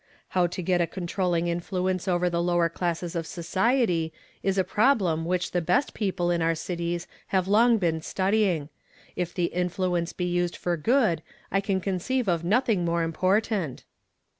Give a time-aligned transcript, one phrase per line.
[0.29, 4.63] "How to ,i,'et a eou trolliui';' inllueuee over the lower classes of society is a
[4.63, 8.69] problem which the best peoj)h^ in our cities have long been study in<r.
[9.15, 13.83] If the influence be used for good, I can conceive of nothing more important."